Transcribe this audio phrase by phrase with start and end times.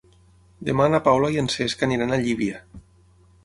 [0.69, 2.63] Demà na Paula i en Cesc aniran a Llívia.